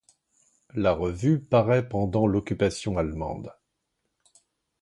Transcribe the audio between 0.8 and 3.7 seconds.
revue paraît pendant l'occupation allemande.